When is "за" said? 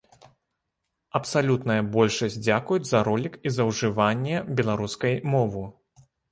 2.93-3.03, 3.61-3.69